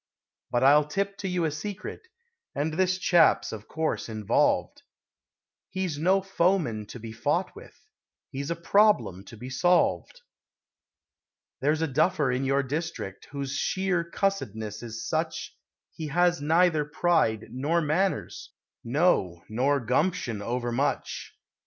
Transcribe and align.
But 0.49 0.63
I'll 0.63 0.87
tip 0.87 1.23
you 1.23 1.41
to 1.41 1.45
a 1.45 1.51
secret 1.51 2.07
(And 2.55 2.73
this 2.73 2.97
chap's 2.97 3.51
of 3.51 3.67
course 3.67 4.09
involved) 4.09 4.81
He's 5.69 5.99
no 5.99 6.23
foeman 6.23 6.87
to 6.87 6.99
be 6.99 7.11
fought 7.11 7.55
with; 7.55 7.79
He's 8.31 8.49
a 8.49 8.55
problem 8.55 9.23
to 9.25 9.37
be 9.37 9.51
solved. 9.51 10.21
There's 11.59 11.83
a 11.83 11.87
duffer 11.87 12.31
in 12.31 12.45
your 12.45 12.63
district 12.63 13.25
Whose 13.29 13.51
sheer 13.55 14.03
cussedness 14.03 14.81
is 14.81 15.07
such 15.07 15.55
He 15.93 16.07
has 16.07 16.41
neither 16.41 16.83
pride 16.83 17.49
nor 17.51 17.79
manners 17.79 18.49
No, 18.83 19.43
nor 19.49 19.79
gumption, 19.79 20.41
overmuch. 20.41 21.35